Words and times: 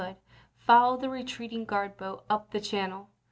could, 0.01 0.15
followed 0.57 0.99
the 0.99 1.09
retreating 1.11 1.63
guard 1.63 1.95
boat 1.95 2.23
up 2.27 2.49
the 2.49 2.59
channel. 2.59 3.11